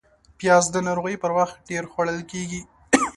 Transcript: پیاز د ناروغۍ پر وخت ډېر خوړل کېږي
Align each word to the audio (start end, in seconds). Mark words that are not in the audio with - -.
پیاز 0.37 0.65
د 0.71 0.75
ناروغۍ 0.87 1.15
پر 1.23 1.31
وخت 1.37 1.55
ډېر 1.69 1.83
خوړل 1.91 2.19
کېږي 2.31 2.61